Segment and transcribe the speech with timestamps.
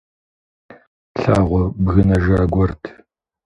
[1.21, 2.81] Лъагъуэ бгынэжа гуэрт.